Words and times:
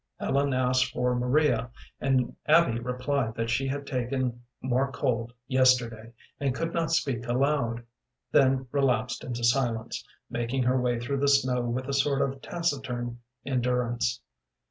Ellen 0.19 0.51
asked 0.51 0.87
for 0.93 1.13
Maria, 1.13 1.69
and 1.99 2.35
Abby 2.47 2.79
replied 2.79 3.35
that 3.35 3.51
she 3.51 3.67
had 3.67 3.85
taken 3.85 4.41
more 4.59 4.91
cold 4.91 5.31
yesterday, 5.47 6.11
and 6.39 6.55
could 6.55 6.73
not 6.73 6.89
speak 6.89 7.27
aloud; 7.27 7.83
then 8.31 8.65
relapsed 8.71 9.23
into 9.23 9.43
silence, 9.43 10.03
making 10.27 10.63
her 10.63 10.81
way 10.81 10.99
through 10.99 11.19
the 11.19 11.27
snow 11.27 11.61
with 11.69 11.87
a 11.87 11.93
sort 11.93 12.23
of 12.23 12.41
taciturn 12.41 13.19
endurance. 13.45 14.21